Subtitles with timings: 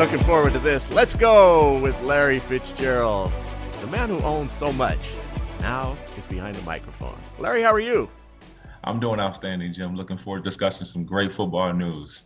[0.00, 0.90] looking forward to this.
[0.90, 3.30] Let's go with Larry Fitzgerald,
[3.82, 4.98] the man who owns so much.
[5.60, 7.18] Now is behind the microphone.
[7.38, 8.08] Larry, how are you?
[8.82, 9.94] I'm doing outstanding, Jim.
[9.94, 12.24] Looking forward to discussing some great football news.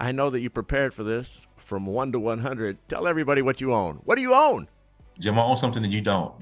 [0.00, 2.76] I know that you prepared for this from 1 to 100.
[2.88, 4.00] Tell everybody what you own.
[4.04, 4.66] What do you own?
[5.20, 6.34] Jim, I own something that you don't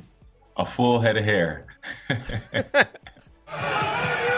[0.56, 1.66] a full head of hair.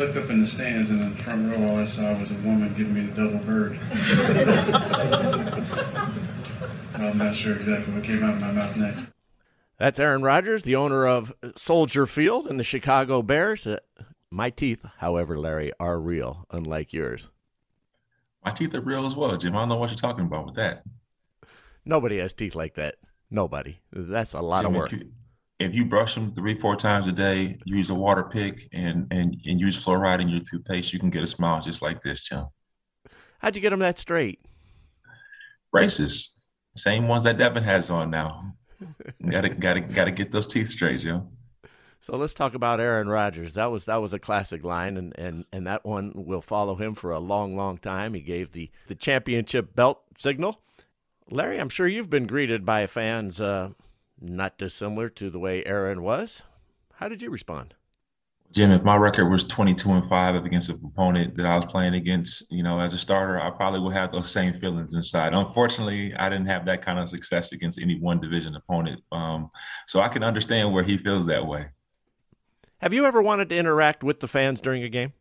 [0.00, 2.34] looked up in the stands, and in the front row, all I saw was a
[2.36, 3.78] woman giving me the double bird.
[6.96, 9.12] so I'm not sure exactly what came out of my mouth next.
[9.78, 13.66] That's Aaron Rodgers, the owner of Soldier Field and the Chicago Bears.
[13.66, 13.80] Uh,
[14.30, 17.28] my teeth, however, Larry, are real, unlike yours.
[18.42, 19.54] My teeth are real as well, Jim.
[19.54, 20.82] I don't know what you're talking about with that.
[21.84, 22.96] Nobody has teeth like that.
[23.30, 23.80] Nobody.
[23.92, 24.92] That's a lot Jim, of work.
[24.92, 25.12] You,
[25.60, 29.36] if you, brush them three, four times a day, use a water pick, and and
[29.44, 32.46] and use fluoride in your toothpaste, you can get a smile just like this, Jim.
[33.38, 34.40] How'd you get them that straight?
[35.70, 36.34] Braces,
[36.76, 38.54] same ones that Devin has on now.
[39.30, 41.28] gotta gotta gotta get those teeth straight, Jim.
[42.02, 43.52] So let's talk about Aaron Rodgers.
[43.52, 46.94] That was that was a classic line, and, and, and that one will follow him
[46.94, 48.14] for a long, long time.
[48.14, 50.62] He gave the, the championship belt signal.
[51.30, 53.72] Larry, I'm sure you've been greeted by fans uh,
[54.20, 56.42] not dissimilar to the way Aaron was.
[56.94, 57.74] How did you respond?
[58.52, 61.94] Jim, if my record was 22 and 5 against an opponent that I was playing
[61.94, 65.34] against, you know, as a starter, I probably would have those same feelings inside.
[65.34, 69.02] Unfortunately, I didn't have that kind of success against any one division opponent.
[69.12, 69.50] Um,
[69.86, 71.66] so I can understand where he feels that way.
[72.78, 75.12] Have you ever wanted to interact with the fans during a game?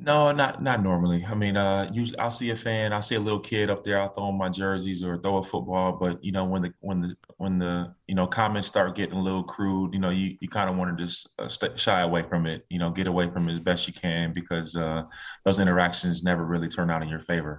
[0.00, 1.24] No, not not normally.
[1.24, 4.00] I mean, uh, usually I'll see a fan, I'll see a little kid up there,
[4.00, 5.92] I'll throw my jerseys or throw a football.
[5.92, 9.22] But you know, when the when the when the you know comments start getting a
[9.22, 12.22] little crude, you know, you, you kind of want to just uh, st- shy away
[12.22, 12.64] from it.
[12.70, 15.02] You know, get away from it as best you can because uh,
[15.44, 17.58] those interactions never really turn out in your favor.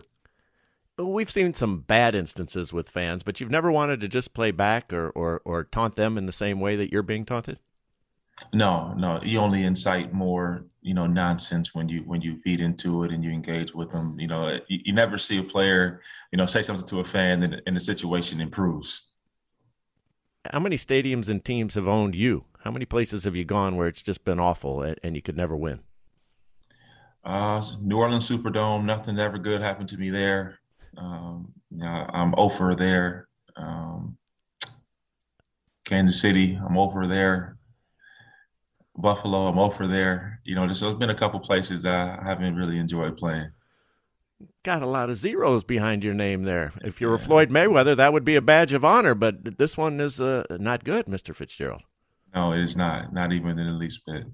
[0.98, 4.94] We've seen some bad instances with fans, but you've never wanted to just play back
[4.94, 7.60] or or, or taunt them in the same way that you're being taunted.
[8.54, 9.20] No, no.
[9.22, 13.24] You only incite more, you know, nonsense when you when you feed into it and
[13.24, 14.20] you engage with them.
[14.20, 16.02] You know, you, you never see a player,
[16.32, 19.12] you know, say something to a fan and, and the situation improves.
[20.52, 22.46] How many stadiums and teams have owned you?
[22.64, 25.38] How many places have you gone where it's just been awful and, and you could
[25.38, 25.82] never win?
[27.24, 28.86] Uh, New Orleans Superdome.
[28.86, 30.60] Nothing ever good happened to me there.
[30.98, 33.28] Um, you know, I'm over there.
[33.56, 34.18] Um,
[35.86, 36.60] Kansas City.
[36.66, 37.59] I'm over there.
[39.02, 39.48] Buffalo.
[39.48, 40.40] I'm over there.
[40.44, 43.52] You know, there's, there's been a couple places that I haven't really enjoyed playing.
[44.64, 46.72] Got a lot of zeros behind your name there.
[46.82, 47.26] If you were yeah.
[47.26, 50.84] Floyd Mayweather, that would be a badge of honor, but this one is uh, not
[50.84, 51.36] good, Mr.
[51.36, 51.82] Fitzgerald.
[52.34, 53.12] No, it is not.
[53.14, 54.26] Not even in the least bit.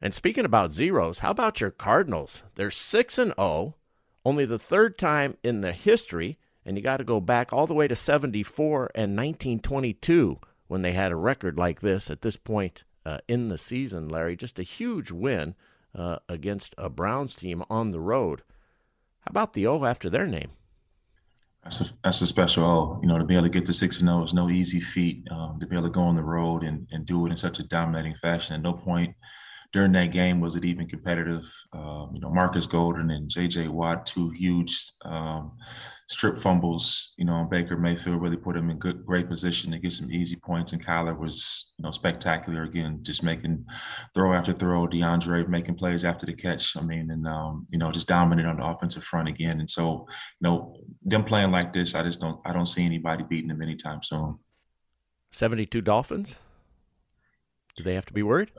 [0.00, 2.42] And speaking about zeros, how about your Cardinals?
[2.54, 3.76] They're 6 and 0,
[4.24, 7.74] only the third time in the history, and you got to go back all the
[7.74, 12.84] way to 74 and 1922 when they had a record like this at this point
[13.06, 14.36] uh, in the season, Larry.
[14.36, 15.54] Just a huge win
[15.94, 18.42] uh, against a Browns team on the road.
[19.20, 20.50] How about the O after their name?
[21.62, 22.98] That's a, that's a special O.
[23.02, 25.26] You know, to be able to get to 6 and 0 is no easy feat.
[25.30, 27.60] Um, to be able to go on the road and, and do it in such
[27.60, 28.56] a dominating fashion.
[28.56, 29.14] At no point
[29.72, 31.50] during that game was it even competitive.
[31.72, 33.68] Um, you know, Markus Golden and J.J.
[33.68, 35.52] Watt, two huge um,
[36.08, 37.14] strip fumbles.
[37.16, 40.36] You know, Baker Mayfield really put him in good, great position to get some easy
[40.36, 40.72] points.
[40.72, 43.64] And Kyler was, you know, spectacular again, just making
[44.14, 44.86] throw after throw.
[44.86, 46.76] DeAndre making plays after the catch.
[46.76, 49.60] I mean, and um, you know, just dominant on the offensive front again.
[49.60, 50.06] And so,
[50.40, 53.62] you know, them playing like this, I just don't, I don't see anybody beating them
[53.62, 54.38] anytime soon.
[55.32, 56.38] Seventy-two Dolphins.
[57.76, 58.52] Do they have to be worried?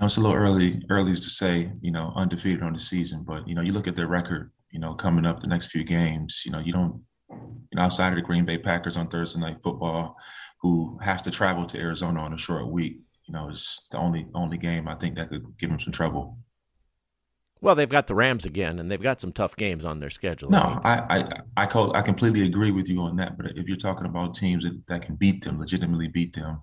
[0.00, 3.46] Know, it's a little early, early to say, you know, undefeated on the season, but
[3.46, 6.42] you know, you look at their record, you know, coming up the next few games,
[6.44, 9.58] you know, you don't, you know, outside of the Green Bay Packers on Thursday night
[9.62, 10.16] football,
[10.62, 12.98] who has to travel to Arizona on a short week,
[13.28, 16.38] you know, is the only only game I think that could give them some trouble.
[17.62, 20.50] Well, they've got the Rams again, and they've got some tough games on their schedule.
[20.50, 21.18] No, I I
[21.56, 23.36] I, I, I completely agree with you on that.
[23.36, 26.60] But if you're talking about teams that, that can beat them, legitimately beat them,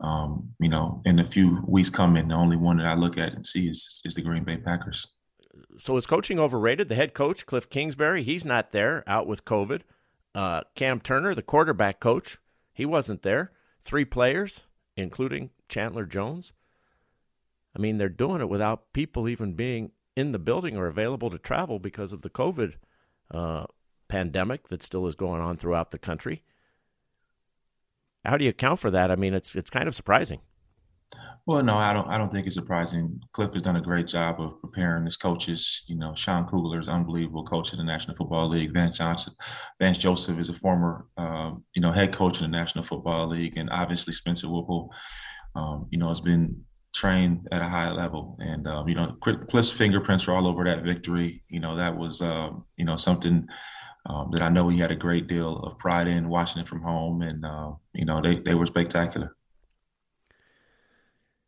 [0.00, 3.32] um, you know, in a few weeks coming, the only one that I look at
[3.32, 5.06] and see is is the Green Bay Packers.
[5.78, 6.88] So is coaching overrated?
[6.88, 9.82] The head coach Cliff Kingsbury, he's not there, out with COVID.
[10.34, 12.38] Uh, Cam Turner, the quarterback coach,
[12.72, 13.52] he wasn't there.
[13.84, 14.62] Three players,
[14.96, 16.52] including Chandler Jones.
[17.74, 21.38] I mean, they're doing it without people even being in the building or available to
[21.38, 22.74] travel because of the COVID
[23.30, 23.66] uh,
[24.08, 26.42] pandemic that still is going on throughout the country.
[28.24, 29.10] How do you account for that?
[29.10, 30.40] I mean, it's it's kind of surprising.
[31.46, 32.08] Well, no, I don't.
[32.08, 33.20] I don't think it's surprising.
[33.30, 35.84] Cliff has done a great job of preparing his coaches.
[35.86, 38.72] You know, Sean Kugler is unbelievable coach in the National Football League.
[38.72, 39.32] Vance Johnson,
[39.78, 43.56] Vance Joseph is a former, uh, you know, head coach in the National Football League,
[43.56, 44.92] and obviously Spencer Whipple,
[45.54, 46.64] um, you know, has been
[46.96, 48.36] trained at a high level.
[48.40, 51.42] And um, you know, Cliff's fingerprints were all over that victory.
[51.48, 53.48] You know, that was um, you know something.
[54.08, 56.80] Um, that I know he had a great deal of pride in watching it from
[56.80, 59.36] home, and uh, you know they, they were spectacular.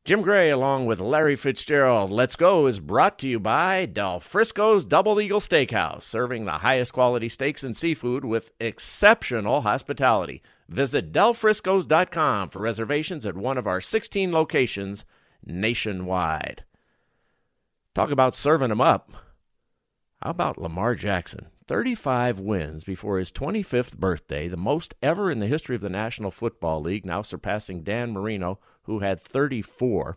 [0.04, 4.84] Jim Gray, along with Larry Fitzgerald, Let's Go is brought to you by Del Frisco's
[4.84, 10.42] Double Eagle Steakhouse, serving the highest quality steaks and seafood with exceptional hospitality.
[10.68, 15.04] Visit delfriscos.com for reservations at one of our 16 locations
[15.48, 16.64] nationwide.
[17.94, 19.12] Talk about serving them up.
[20.22, 21.48] How about Lamar Jackson?
[21.68, 26.30] 35 wins before his 25th birthday, the most ever in the history of the National
[26.30, 30.16] Football League, now surpassing Dan Marino, who had 34.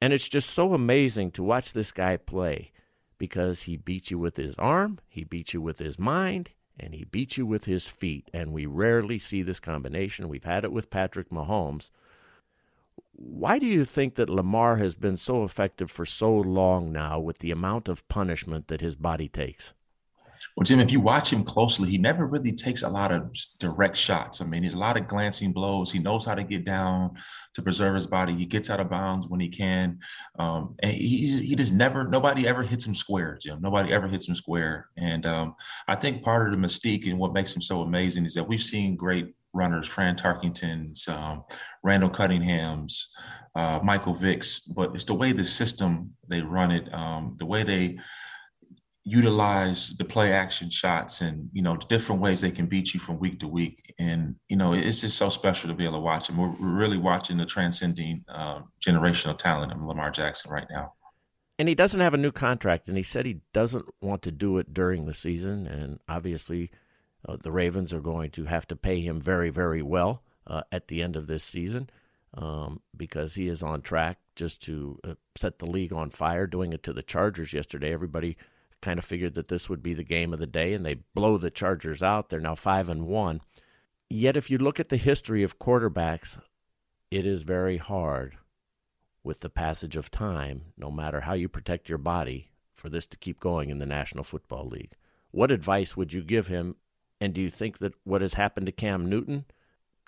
[0.00, 2.72] And it's just so amazing to watch this guy play
[3.16, 7.04] because he beats you with his arm, he beats you with his mind, and he
[7.04, 8.30] beats you with his feet.
[8.32, 10.28] And we rarely see this combination.
[10.28, 11.90] We've had it with Patrick Mahomes.
[13.20, 17.40] Why do you think that Lamar has been so effective for so long now with
[17.40, 19.72] the amount of punishment that his body takes?
[20.56, 23.96] Well, Jim, if you watch him closely, he never really takes a lot of direct
[23.96, 24.40] shots.
[24.40, 25.90] I mean, there's a lot of glancing blows.
[25.90, 27.16] He knows how to get down
[27.54, 28.36] to preserve his body.
[28.36, 29.98] He gets out of bounds when he can.
[30.38, 33.60] Um, and he, he just never, nobody ever hits him square, Jim.
[33.60, 34.88] Nobody ever hits him square.
[34.96, 35.54] And um,
[35.88, 38.62] I think part of the mystique and what makes him so amazing is that we've
[38.62, 41.44] seen great runners, Fran Tarkenton's, um,
[41.82, 43.10] Randall Cunningham's,
[43.54, 47.62] uh, Michael Vick's, but it's the way the system they run it, um, the way
[47.62, 47.98] they
[49.04, 53.00] utilize the play action shots and you know the different ways they can beat you
[53.00, 53.94] from week to week.
[53.98, 56.98] And you know it's just so special to be able to watch and we're, really
[56.98, 60.92] watching the transcending uh, generational talent of lamar jackson right now.
[61.58, 64.58] And he doesn't have a new contract and he said he doesn't want to do
[64.58, 65.66] it during the season.
[65.66, 66.70] And obviously
[67.28, 70.88] uh, the ravens are going to have to pay him very very well uh, at
[70.88, 71.88] the end of this season
[72.34, 76.72] um, because he is on track just to uh, set the league on fire doing
[76.72, 78.36] it to the chargers yesterday everybody
[78.80, 81.36] kind of figured that this would be the game of the day, and they blow
[81.36, 82.28] the Chargers out.
[82.28, 83.40] They're now five and one.
[84.08, 86.40] Yet, if you look at the history of quarterbacks,
[87.10, 88.36] it is very hard
[89.22, 93.18] with the passage of time, no matter how you protect your body, for this to
[93.18, 94.92] keep going in the National Football League.
[95.30, 96.76] What advice would you give him?
[97.20, 99.44] And do you think that what has happened to Cam Newton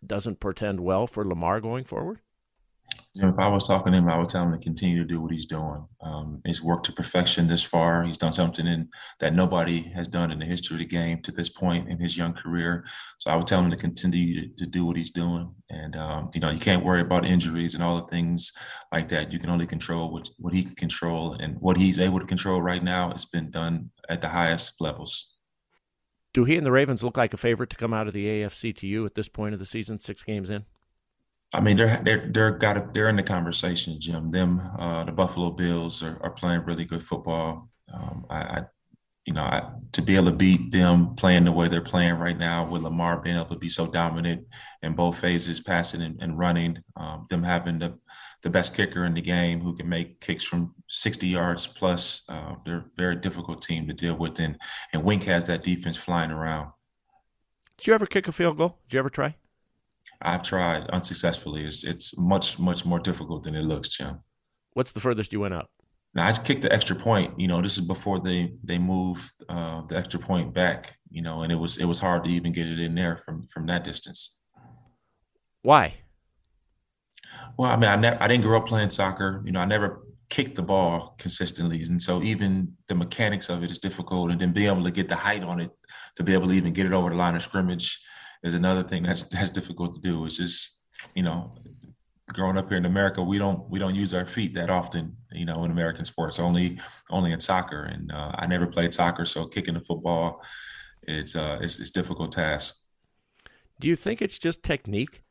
[0.06, 2.20] doesn't portend well for Lamar going forward?
[3.14, 5.04] You know, if I was talking to him, I would tell him to continue to
[5.04, 5.84] do what he's doing.
[6.00, 8.04] Um, he's worked to perfection this far.
[8.04, 11.32] He's done something in, that nobody has done in the history of the game to
[11.32, 12.84] this point in his young career.
[13.18, 15.52] So I would tell him to continue to, to do what he's doing.
[15.70, 18.52] And, um, you know, you can't worry about injuries and all the things
[18.92, 19.32] like that.
[19.32, 21.34] You can only control what, what he can control.
[21.34, 25.36] And what he's able to control right now has been done at the highest levels.
[26.32, 28.74] Do he and the Ravens look like a favorite to come out of the AFC
[28.76, 30.64] to you at this point of the season, six games in?
[31.52, 34.30] I mean, they're they're they're got a, they're in the conversation, Jim.
[34.30, 37.68] Them, uh, the Buffalo Bills are, are playing really good football.
[37.92, 38.62] Um, I, I,
[39.30, 39.62] you know, I,
[39.92, 43.20] to be able to beat them playing the way they're playing right now, with Lamar
[43.20, 44.44] being able to be so dominant
[44.82, 47.96] in both phases, passing and, and running, um, them having the
[48.42, 52.22] the best kicker in the game who can make kicks from 60 yards plus.
[52.28, 54.58] Uh, they're a very difficult team to deal with, and
[54.92, 56.72] and Wink has that defense flying around.
[57.78, 58.78] Did you ever kick a field goal?
[58.88, 59.36] Did you ever try?
[60.20, 61.64] I've tried unsuccessfully.
[61.66, 64.24] It's it's much much more difficult than it looks, Jim.
[64.72, 65.70] What's the furthest you went out?
[66.14, 67.38] Now I just kicked the extra point.
[67.38, 70.96] You know, this is before they they moved uh, the extra point back.
[71.10, 73.46] You know, and it was it was hard to even get it in there from
[73.48, 74.36] from that distance.
[75.62, 75.94] Why?
[77.56, 79.42] Well, I mean, I never I didn't grow up playing soccer.
[79.44, 83.70] You know, I never kicked the ball consistently, and so even the mechanics of it
[83.70, 84.30] is difficult.
[84.30, 85.70] And then being able to get the height on it
[86.16, 88.00] to be able to even get it over the line of scrimmage
[88.42, 90.24] is another thing that's that's difficult to do.
[90.24, 90.78] It's just
[91.14, 91.54] you know,
[92.28, 95.16] growing up here in America, we don't we don't use our feet that often.
[95.32, 96.78] You know, in American sports, only
[97.10, 97.84] only in soccer.
[97.84, 100.42] And uh, I never played soccer, so kicking the football,
[101.02, 102.82] it's uh, it's, it's difficult task.
[103.78, 105.22] Do you think it's just technique?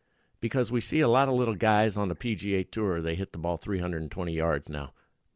[0.42, 3.38] Because we see a lot of little guys on the PGA Tour, they hit the
[3.38, 4.94] ball 320 yards now,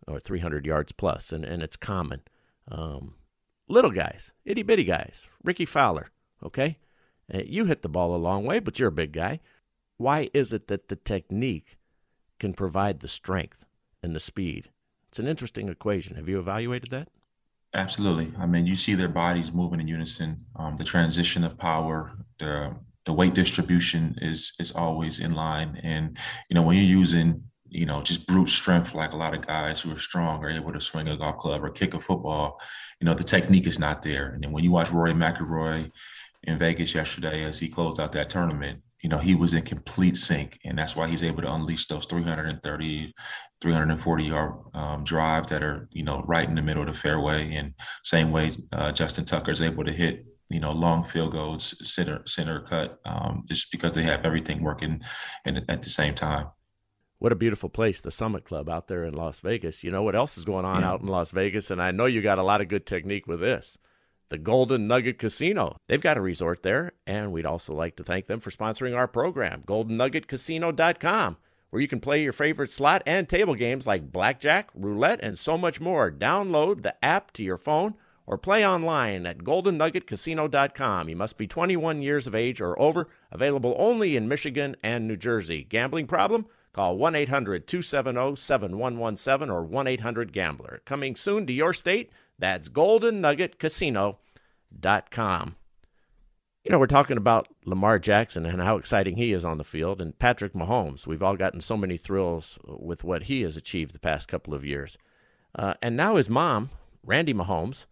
[0.08, 2.22] or 300 yards plus, and, and it's common.
[2.70, 3.15] Um,
[3.67, 6.10] little guys, itty bitty guys, Rickie Fowler,
[6.41, 6.77] okay?
[7.32, 9.41] Uh, you hit the ball a long way, but you're a big guy.
[9.98, 11.77] Why is it that the technique
[12.39, 13.65] can provide the strength
[14.03, 14.69] and the speed?
[15.10, 16.15] It's an interesting equation.
[16.15, 17.07] Have you evaluated that?
[17.74, 18.31] Absolutely.
[18.38, 20.45] I mean, you see their bodies moving in unison.
[20.55, 25.79] Um, the transition of power, the the weight distribution is is always in line.
[25.81, 26.17] And
[26.50, 27.43] you know, when you're using
[27.74, 30.72] you know, just brute strength like a lot of guys who are strong are able
[30.72, 32.62] to swing a golf club or kick a football.
[33.01, 34.29] You know, the technique is not there.
[34.29, 35.91] And then when you watch Rory McIlroy
[36.43, 40.15] in Vegas yesterday as he closed out that tournament, you know, he was in complete
[40.15, 40.57] sync.
[40.63, 43.13] And that's why he's able to unleash those 330,
[43.62, 47.53] 340 yard um, drives that are, you know, right in the middle of the fairway.
[47.53, 51.75] And same way uh, Justin Tucker is able to hit you know, long field goals,
[51.88, 55.01] center center cut, um, just because they have everything working
[55.45, 56.48] and at the same time.
[57.17, 59.83] What a beautiful place, the Summit Club out there in Las Vegas.
[59.83, 60.91] You know what else is going on yeah.
[60.91, 63.39] out in Las Vegas, and I know you got a lot of good technique with
[63.39, 63.77] this.
[64.34, 65.78] The Golden Nugget Casino.
[65.88, 69.08] They've got a resort there, and we'd also like to thank them for sponsoring our
[69.08, 71.38] program, GoldenNuggetCasino.com,
[71.70, 75.56] where you can play your favorite slot and table games like blackjack, roulette, and so
[75.56, 76.10] much more.
[76.12, 77.94] Download the app to your phone
[78.25, 81.10] or play online at goldennuggetcasino.com.
[81.10, 85.16] You must be 21 years of age or over, available only in Michigan and New
[85.16, 85.63] Jersey.
[85.63, 86.48] Gambling problem?
[86.74, 90.82] Call 1 800 270 7117 or 1 800 Gambler.
[90.86, 92.10] Coming soon to your state,
[92.40, 92.68] that's
[94.80, 95.56] goldennuggetcasino.com.
[96.63, 100.01] You know, we're talking about Lamar Jackson and how exciting he is on the field,
[100.01, 101.06] and Patrick Mahomes.
[101.06, 104.63] We've all gotten so many thrills with what he has achieved the past couple of
[104.63, 104.98] years.
[105.53, 106.70] Uh, and now his mom,
[107.06, 107.86] Randi Mahomes,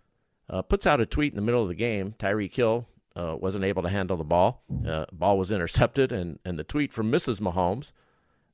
[0.49, 2.15] uh, puts out a tweet in the middle of the game.
[2.17, 4.63] Tyreek Hill uh, wasn't able to handle the ball.
[4.87, 7.41] Uh, ball was intercepted, and, and the tweet from Mrs.
[7.41, 7.91] Mahomes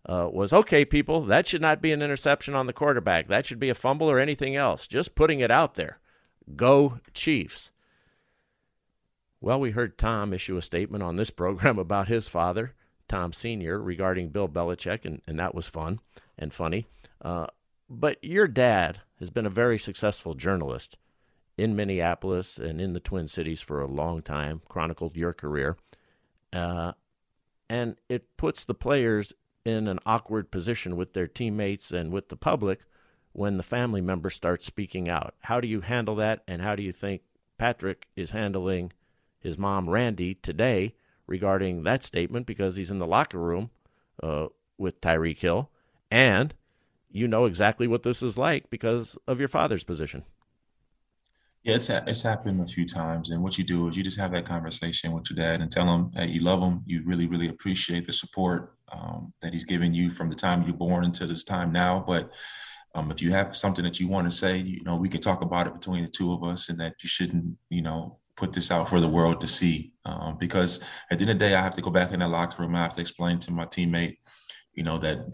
[0.07, 3.27] uh, was, okay, people, that should not be an interception on the quarterback.
[3.27, 4.87] That should be a fumble or anything else.
[4.87, 5.99] Just putting it out there.
[6.55, 7.71] Go Chiefs.
[9.39, 12.73] Well, we heard Tom issue a statement on this program about his father,
[13.07, 15.99] Tom Sr., regarding Bill Belichick, and, and that was fun
[16.37, 16.87] and funny.
[17.21, 17.47] Uh,
[17.89, 20.97] but your dad has been a very successful journalist
[21.57, 25.77] in Minneapolis and in the Twin Cities for a long time, chronicled your career.
[26.53, 26.91] Uh,
[27.69, 29.33] and it puts the players
[29.65, 32.79] in an awkward position with their teammates and with the public
[33.33, 35.35] when the family member starts speaking out.
[35.43, 36.43] How do you handle that?
[36.47, 37.21] And how do you think
[37.57, 38.93] Patrick is handling
[39.39, 40.93] his mom, Randi, today
[41.25, 42.45] regarding that statement?
[42.45, 43.71] Because he's in the locker room
[44.21, 45.69] uh, with Tyreek Hill.
[46.09, 46.53] And
[47.09, 50.23] you know exactly what this is like because of your father's position.
[51.63, 54.31] Yeah, it's it's happened a few times, and what you do is you just have
[54.31, 56.81] that conversation with your dad and tell him that you love him.
[56.85, 60.73] You really, really appreciate the support um, that he's given you from the time you're
[60.73, 62.05] born until this time now.
[62.07, 62.31] But
[62.95, 65.41] um, if you have something that you want to say, you know, we can talk
[65.41, 68.71] about it between the two of us, and that you shouldn't, you know, put this
[68.71, 69.91] out for the world to see.
[70.05, 70.79] Um, because
[71.11, 72.75] at the end of the day, I have to go back in the locker room.
[72.75, 74.17] I have to explain to my teammate,
[74.73, 75.25] you know, that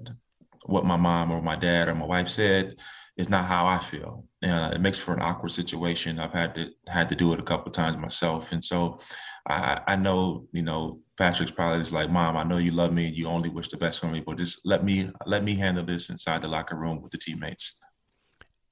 [0.66, 2.76] what my mom or my dad or my wife said
[3.18, 4.26] is not how I feel.
[4.42, 6.20] And it makes for an awkward situation.
[6.20, 9.00] I've had to had to do it a couple times myself, and so
[9.48, 13.08] I, I know you know Patrick's probably just like, Mom, I know you love me
[13.08, 15.86] and you only wish the best for me, but just let me let me handle
[15.86, 17.83] this inside the locker room with the teammates.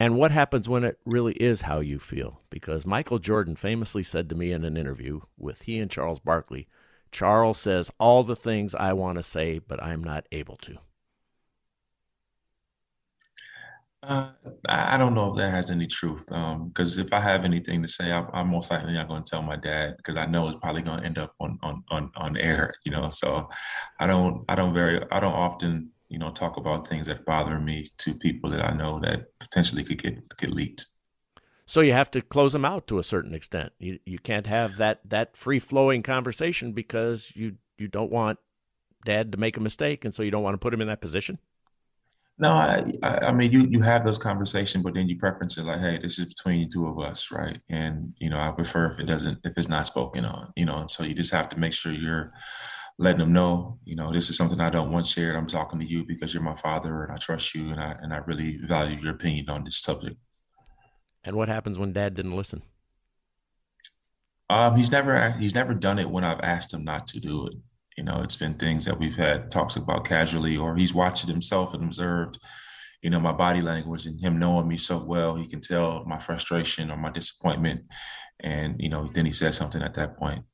[0.02, 2.42] And what happens when it really is how you feel?
[2.50, 6.68] Because Michael Jordan famously said to me in an interview with he and Charles Barkley,
[7.12, 10.80] Charles says all the things I want to say, but I'm not able to.
[14.02, 14.30] Uh,
[14.68, 16.26] I don't know if that has any truth.
[16.26, 19.30] Because um, if I have anything to say, I, am most likely not going to
[19.30, 22.10] tell my dad because I know it's probably going to end up on, on on
[22.16, 22.74] on air.
[22.86, 23.48] You know, so
[24.00, 27.58] I don't I don't very I don't often you know talk about things that bother
[27.58, 30.86] me to people that I know that potentially could get get leaked.
[31.66, 33.72] So you have to close them out to a certain extent.
[33.80, 38.40] You you can't have that that free flowing conversation because you you don't want
[39.06, 41.02] dad to make a mistake, and so you don't want to put him in that
[41.02, 41.40] position.
[42.38, 45.80] No, I, I mean, you you have those conversations, but then you preference it like,
[45.80, 47.60] hey, this is between the two of us, right?
[47.70, 50.78] And you know, I prefer if it doesn't, if it's not spoken on, you know.
[50.78, 52.34] And so you just have to make sure you're
[53.02, 55.36] letting them know, you know, this is something I don't want shared.
[55.36, 58.14] I'm talking to you because you're my father, and I trust you, and I and
[58.14, 60.18] I really value your opinion on this subject.
[61.24, 62.62] And what happens when Dad didn't listen?
[64.50, 67.56] Um, he's never he's never done it when I've asked him not to do it.
[67.98, 71.30] You know, it's been things that we've had talks about casually, or he's watched it
[71.30, 72.38] himself and observed,
[73.02, 76.20] you know, my body language and him knowing me so well, he can tell my
[76.20, 77.82] frustration or my disappointment.
[78.40, 80.46] And, you know, then he says something at that point.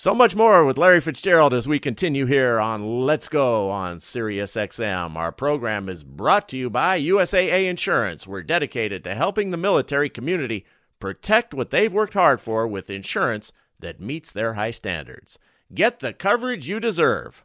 [0.00, 4.54] So much more with Larry Fitzgerald as we continue here on Let's Go on Sirius
[4.54, 5.14] XM.
[5.14, 8.26] Our program is brought to you by USAA Insurance.
[8.26, 10.64] We're dedicated to helping the military community
[11.00, 15.38] protect what they've worked hard for with insurance that meets their high standards.
[15.74, 17.44] Get the coverage you deserve.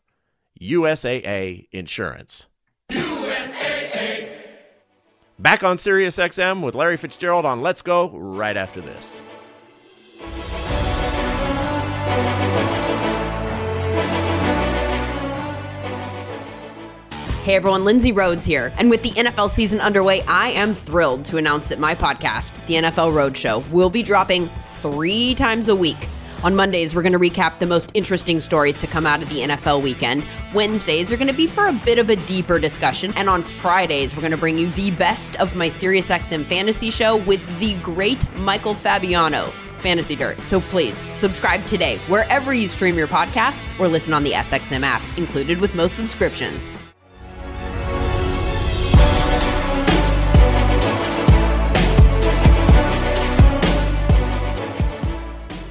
[0.58, 2.46] USAA Insurance.
[2.90, 4.30] USAA.
[5.38, 9.22] Back on Sirius XM with Larry Fitzgerald on Let's Go right after this.
[17.46, 18.74] Hey everyone, Lindsay Rhodes here.
[18.76, 22.74] And with the NFL season underway, I am thrilled to announce that my podcast, The
[22.74, 24.50] NFL Roadshow, will be dropping
[24.82, 26.10] three times a week.
[26.44, 29.42] On Mondays, we're going to recap the most interesting stories to come out of the
[29.42, 30.26] NFL weekend.
[30.56, 33.14] Wednesdays are going to be for a bit of a deeper discussion.
[33.16, 37.18] And on Fridays, we're going to bring you the best of my SiriusXM fantasy show
[37.18, 39.52] with the great Michael Fabiano.
[39.82, 40.40] Fantasy Dirt.
[40.48, 45.04] So please subscribe today wherever you stream your podcasts or listen on the SXM app,
[45.16, 46.74] included with most subscriptions.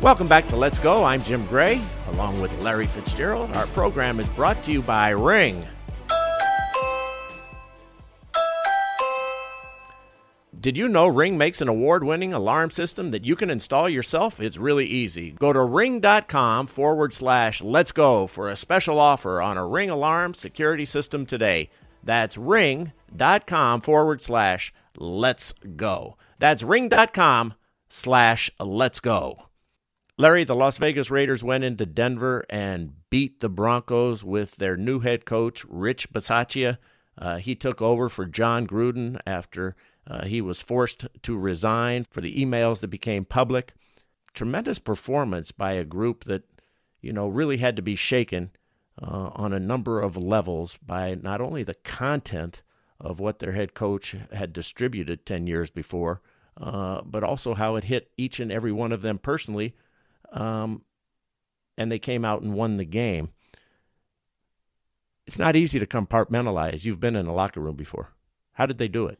[0.04, 1.02] Welcome back to Let's Go.
[1.02, 3.56] I'm Jim Gray, along with Larry Fitzgerald.
[3.56, 5.66] Our program is brought to you by Ring.
[10.60, 14.40] Did you know Ring makes an award winning alarm system that you can install yourself?
[14.40, 15.30] It's really easy.
[15.30, 20.34] Go to ring.com forward slash let's go for a special offer on a Ring alarm
[20.34, 21.70] security system today.
[22.02, 26.18] That's ring.com forward slash let's go.
[26.38, 27.54] That's ring.com
[27.88, 29.44] slash let's go.
[30.16, 35.00] Larry, the Las Vegas Raiders went into Denver and beat the Broncos with their new
[35.00, 36.78] head coach, Rich Bisaccia.
[37.18, 39.74] Uh, he took over for Jon Gruden after
[40.06, 43.74] uh, he was forced to resign for the emails that became public.
[44.34, 46.44] Tremendous performance by a group that,
[47.00, 48.52] you know, really had to be shaken
[49.02, 52.62] uh, on a number of levels by not only the content
[53.00, 56.22] of what their head coach had distributed 10 years before,
[56.56, 59.74] uh, but also how it hit each and every one of them personally
[60.34, 60.82] um,
[61.78, 63.30] and they came out and won the game.
[65.26, 66.84] It's not easy to compartmentalize.
[66.84, 68.10] You've been in a locker room before.
[68.52, 69.18] How did they do it?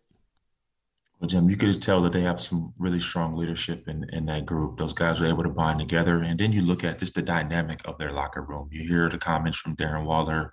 [1.18, 4.44] Well, Jim, you could tell that they have some really strong leadership in, in that
[4.44, 4.76] group.
[4.76, 6.20] Those guys were able to bond together.
[6.20, 8.68] And then you look at just the dynamic of their locker room.
[8.70, 10.52] You hear the comments from Darren Waller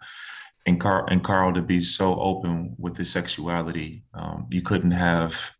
[0.66, 4.04] and Carl, and Carl to be so open with his sexuality.
[4.14, 5.52] Um, you couldn't have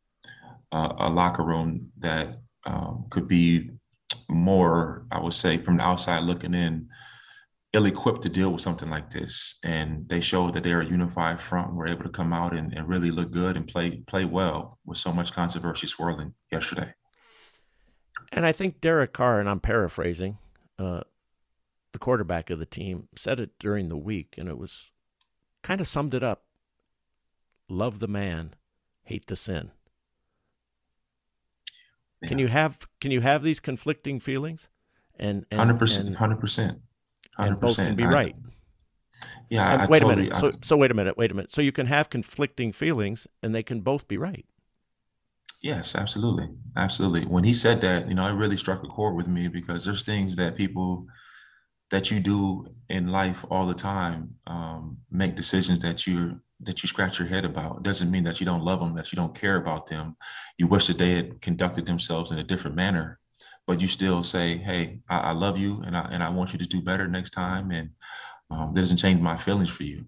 [0.72, 3.72] a, a locker room that um, could be
[4.30, 6.90] more, I would say, from the outside looking in,
[7.74, 9.60] ill equipped to deal with something like this.
[9.64, 12.88] And they showed that they're a unified front, were able to come out and, and
[12.88, 16.94] really look good and play play well with so much controversy swirling yesterday.
[18.32, 20.38] And I think Derek Carr, and I'm paraphrasing,
[20.80, 21.02] uh,
[21.92, 24.92] the quarterback of the team, said it during the week, and it was
[25.64, 26.44] kind of summed it up.
[27.70, 28.54] Love the man,
[29.04, 29.72] hate the sin.
[32.26, 34.70] Can you have can you have these conflicting feelings?
[35.18, 36.80] And hundred percent, hundred percent,
[37.38, 38.36] and both can be right.
[39.50, 39.74] Yeah.
[39.74, 40.38] And I, wait totally, a minute.
[40.38, 41.18] So so wait a minute.
[41.18, 41.52] Wait a minute.
[41.52, 44.46] So you can have conflicting feelings, and they can both be right.
[45.62, 47.26] Yes, absolutely, absolutely.
[47.26, 50.02] When he said that, you know, it really struck a chord with me because there's
[50.02, 51.06] things that people
[51.92, 56.88] that you do in life all the time um, make decisions that you're that you
[56.88, 57.78] scratch your head about.
[57.78, 60.16] It doesn't mean that you don't love them, that you don't care about them.
[60.58, 63.20] You wish that they had conducted themselves in a different manner,
[63.66, 66.60] but you still say, "Hey, I, I love you, and I and I want you
[66.60, 67.92] to do better next time." And
[68.52, 70.06] um, doesn't change my feelings for you.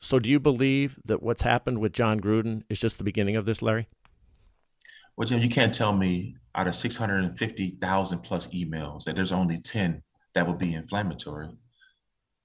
[0.00, 3.44] So, do you believe that what's happened with Jon Gruden is just the beginning of
[3.44, 3.88] this, Larry?
[5.16, 10.02] Well, Jim, you can't tell me out of 650,000 plus emails that there's only 10
[10.34, 11.50] that would be inflammatory.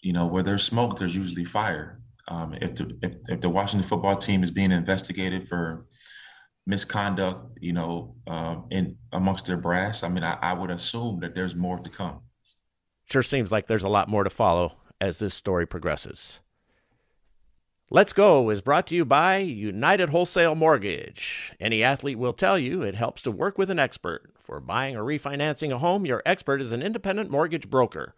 [0.02, 2.02] You know, where there's smoke, there's usually fire.
[2.28, 5.86] Um, if, the, if, if, the Washington football team is being investigated for
[6.66, 11.36] misconduct, you know, uh, in amongst their brass, I mean, I, I would assume that
[11.36, 12.22] there's more to come.
[13.06, 16.42] Sure seems like there's a lot more to follow as this story progresses.
[17.90, 21.54] Let's Go is brought to you by United Wholesale Mortgage.
[21.58, 24.34] Any athlete will tell you it helps to work with an expert.
[24.42, 28.14] For buying or refinancing a home, your expert is an independent mortgage broker.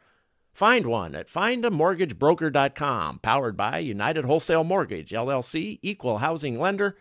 [0.59, 6.97] Find one at findamortgagebroker.com, powered by United Wholesale Mortgage, LLC, Equal Housing Lender,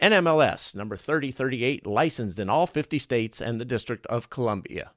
[0.00, 4.92] NMLS number 3038, licensed in all 50 states and the District of Columbia.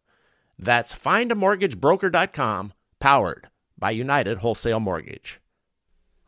[0.60, 5.42] That's findamortgagebroker.com, powered by United Wholesale Mortgage.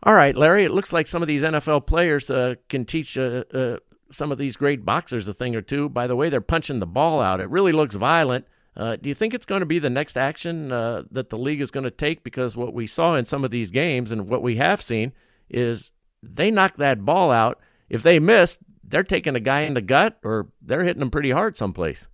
[0.02, 3.44] All right, Larry, it looks like some of these NFL players uh, can teach uh,
[3.54, 3.78] uh,
[4.10, 6.88] some of these great boxers a thing or two by the way they're punching the
[6.88, 7.40] ball out.
[7.40, 8.48] It really looks violent.
[8.78, 11.62] Uh, do you think it's going to be the next action uh, that the league
[11.62, 12.24] is going to take?
[12.24, 15.14] Because what we saw in some of these games and what we have seen
[15.50, 17.60] is they knock that ball out.
[17.90, 21.32] If they miss, they're taking a guy in the gut or they're hitting them pretty
[21.32, 22.08] hard someplace.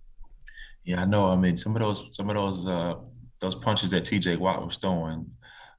[0.84, 1.26] Yeah, I know.
[1.26, 2.94] I mean, some of those some of those uh,
[3.40, 4.36] those punches that T.J.
[4.36, 5.30] Watt was throwing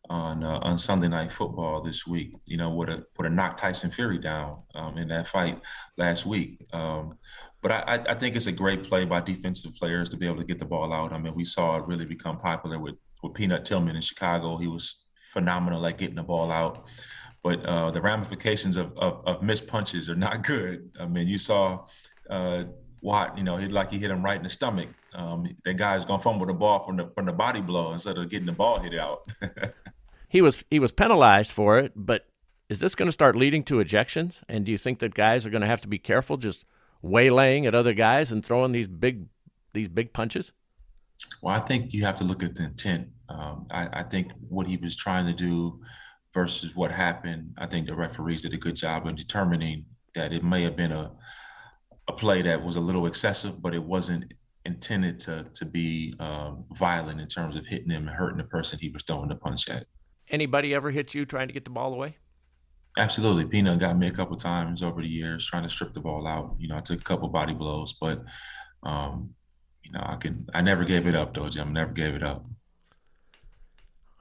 [0.09, 2.35] on uh, on Sunday Night Football this week.
[2.47, 5.61] You know, would have would have knocked Tyson Fury down um, in that fight
[5.97, 6.65] last week.
[6.73, 7.17] Um,
[7.65, 10.43] but I, I think it's a great play by defensive players to be able to
[10.43, 11.11] get the ball out.
[11.11, 14.57] I mean, we saw it really become popular with with Peanut Tillman in Chicago.
[14.57, 16.85] He was phenomenal at getting the ball out.
[17.41, 20.91] but uh, the ramifications of, of, of missed punches are not good.
[20.99, 21.87] I mean, you saw
[22.29, 22.65] uh,
[23.01, 24.89] Watt, you know, he like he hit him right in the stomach.
[25.15, 28.29] Um, that guy's gonna fumble the ball from the from the body blow instead of
[28.29, 29.27] getting the ball hit out.
[30.29, 32.27] he was he was penalized for it, but
[32.69, 34.41] is this going to start leading to ejections?
[34.47, 36.63] And do you think that guys are going to have to be careful just
[37.05, 39.27] waylaying at other guys and throwing these big
[39.73, 40.51] these big punches?
[41.41, 43.09] Well, I think you have to look at the intent.
[43.29, 45.81] Um, I, I, think what he was trying to do
[46.33, 47.53] versus what happened.
[47.57, 50.91] I think the referees did a good job in determining that it may have been
[50.91, 51.11] a
[52.07, 54.33] a play that was a little excessive, but it wasn't
[54.65, 58.79] intended to to be um, violent in terms of hitting him and hurting the person
[58.79, 59.85] he was throwing the punch at.
[60.29, 62.17] Anybody ever hit you trying to get the ball away?
[62.97, 63.45] Absolutely.
[63.45, 66.55] Peanut got me a couple times over the years trying to strip the ball out.
[66.59, 68.23] You know, I took a couple body blows, but
[68.83, 69.31] um,
[69.83, 71.73] you know, I can I never gave it up though, Jim.
[71.73, 72.45] Never gave it up.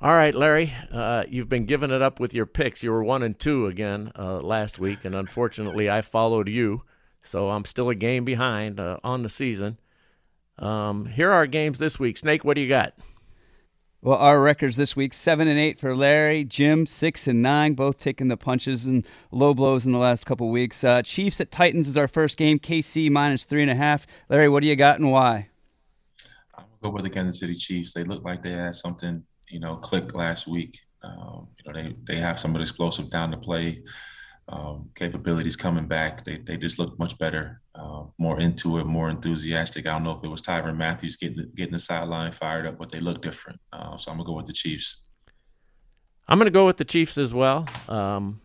[0.01, 2.83] All right, Larry, uh, you've been giving it up with your picks.
[2.83, 6.83] You were one and two again uh, last week, and unfortunately, I followed you,
[7.23, 9.79] so I'm still a game behind uh, on the season.
[10.59, 12.19] Um, here are our games this week.
[12.19, 12.93] Snake, what do you got?
[14.05, 17.97] Well, our records this week: seven and eight for Larry, Jim six and nine, both
[17.97, 20.85] taking the punches and low blows in the last couple weeks.
[20.85, 22.59] Uh, Chiefs at Titans is our first game.
[22.59, 24.07] KC minus three and a half.
[24.29, 25.49] Larry, what do you got and why?
[26.55, 27.95] I'm gonna go with the Kansas City Chiefs.
[27.95, 30.79] They look like they had something, you know, click last week.
[31.03, 33.83] Um, you know, they they have some of the explosive down to play
[34.49, 36.25] um, capabilities coming back.
[36.25, 39.87] They they just look much better, uh, more into it, more enthusiastic.
[39.87, 42.79] I don't know if it was Tyrann Mathieu getting the, getting the sideline fired up,
[42.79, 43.61] but they look different.
[43.73, 45.05] Uh, so I'm gonna go with the Chiefs.
[46.29, 47.67] I'm gonna go with the Chiefs as well.
[47.89, 48.41] Um,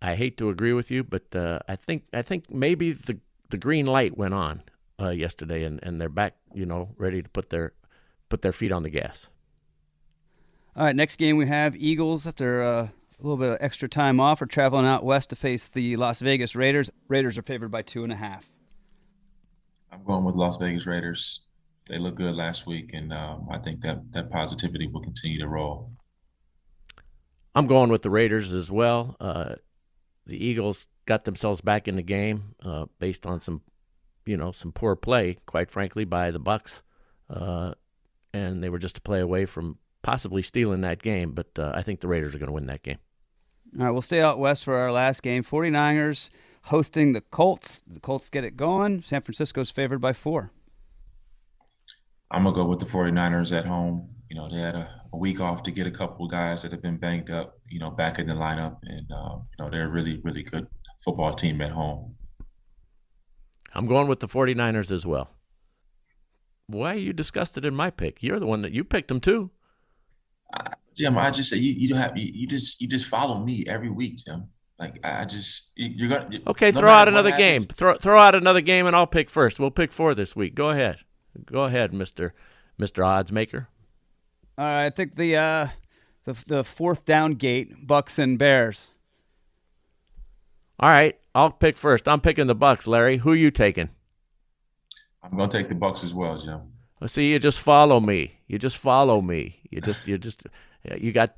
[0.00, 3.18] I hate to agree with you, but uh, I think I think maybe the
[3.50, 4.62] the green light went on
[5.00, 7.72] uh, yesterday, and, and they're back, you know, ready to put their
[8.28, 9.28] put their feet on the gas.
[10.76, 14.20] All right, next game we have Eagles after uh, a little bit of extra time
[14.20, 14.40] off.
[14.40, 16.90] We're traveling out west to face the Las Vegas Raiders.
[17.08, 18.48] Raiders are favored by two and a half.
[19.90, 21.46] I'm going with Las Vegas Raiders.
[21.88, 25.48] They look good last week, and um, I think that that positivity will continue to
[25.48, 25.90] roll.
[27.54, 29.16] I'm going with the Raiders as well.
[29.18, 29.54] Uh,
[30.26, 33.62] the Eagles got themselves back in the game uh, based on some,
[34.26, 36.82] you know, some poor play, quite frankly, by the Bucs,
[37.30, 37.72] uh,
[38.34, 41.32] and they were just a play away from possibly stealing that game.
[41.32, 42.98] But uh, I think the Raiders are going to win that game.
[43.76, 45.42] All right, we'll stay out west for our last game.
[45.42, 46.30] 49ers
[46.64, 47.82] hosting the Colts.
[47.86, 49.02] The Colts get it going.
[49.02, 50.52] San Francisco's favored by four.
[52.30, 54.08] I'm going to go with the 49ers at home.
[54.30, 56.72] You know, they had a, a, week off to get a couple of guys that
[56.72, 58.76] have been banged up, you know, back in the lineup.
[58.82, 60.66] And, uh, you know, they're a really, really good
[61.02, 62.14] football team at home.
[63.74, 65.30] I'm going with the 49ers as well.
[66.66, 68.22] Why are you disgusted in my pick?
[68.22, 69.50] You're the one that you picked them too.
[70.98, 73.64] Jim, I just say you, you don't have you, you just you just follow me
[73.66, 74.48] every week, Jim.
[74.78, 76.72] Like I just you're gonna okay.
[76.72, 77.60] No throw out another game.
[77.60, 79.58] Throw throw out another game, and I'll pick first.
[79.58, 80.54] We'll pick four this week.
[80.54, 80.98] Go ahead,
[81.46, 82.34] go ahead, Mister
[82.76, 83.68] Mister Odds Maker.
[84.56, 85.68] All right, I think the uh,
[86.24, 88.88] the the fourth down gate, Bucs and Bears.
[90.80, 92.06] All right, I'll pick first.
[92.06, 92.86] I'm picking the Bucs.
[92.86, 93.90] Larry, who you taking?
[95.22, 96.60] I'm gonna take the Bucs as well, Jim.
[97.06, 98.40] See, you just follow me.
[98.46, 99.60] You just follow me.
[99.70, 100.42] You just you just
[100.96, 101.36] you got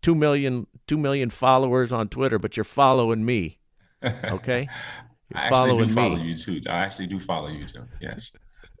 [0.00, 3.58] two million two million followers on Twitter, but you're following me.
[4.02, 4.68] Okay,
[5.30, 6.22] you're I following do follow me.
[6.22, 6.60] you too.
[6.68, 7.84] I actually do follow you too.
[8.00, 8.32] Yes.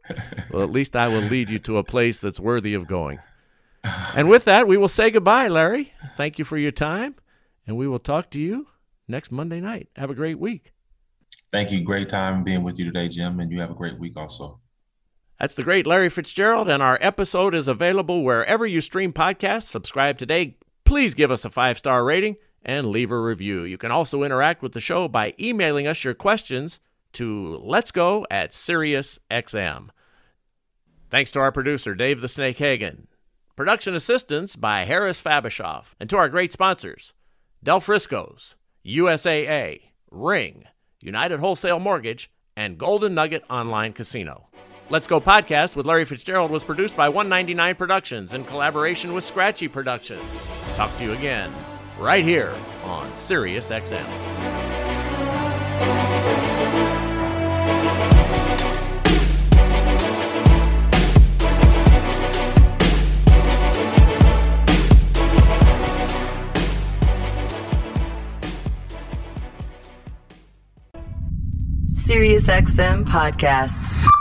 [0.50, 3.18] well, at least I will lead you to a place that's worthy of going.
[4.16, 5.92] And with that, we will say goodbye, Larry.
[6.16, 7.16] Thank you for your time,
[7.66, 8.68] and we will talk to you
[9.08, 9.88] next Monday night.
[9.96, 10.72] Have a great week.
[11.52, 11.82] Thank you.
[11.82, 14.60] Great time being with you today, Jim, and you have a great week also.
[15.38, 19.64] That's the great Larry Fitzgerald, and our episode is available wherever you stream podcasts.
[19.64, 20.56] Subscribe today.
[20.84, 23.64] Please give us a five star rating and leave a review.
[23.64, 26.78] You can also interact with the show by emailing us your questions
[27.14, 29.88] to let's go at SiriusXM.
[31.10, 33.08] Thanks to our producer, Dave the Snake Hagen.
[33.56, 35.94] Production assistance by Harris Fabishoff.
[36.00, 37.12] And to our great sponsors,
[37.62, 40.64] Del Frisco's, USAA, Ring,
[41.00, 44.48] United Wholesale Mortgage, and Golden Nugget Online Casino.
[44.90, 49.66] Let's Go podcast with Larry Fitzgerald was produced by 199 Productions in collaboration with Scratchy
[49.66, 50.22] Productions.
[50.76, 51.50] Talk to you again
[51.98, 54.04] right here on Sirius XM.
[72.06, 74.13] SiriusXM podcasts.